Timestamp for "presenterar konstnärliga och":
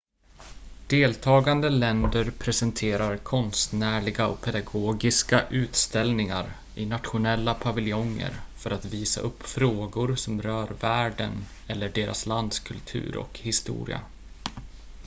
2.39-4.41